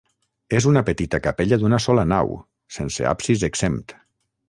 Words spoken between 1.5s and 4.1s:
d'una sola nau, sense absis exempt.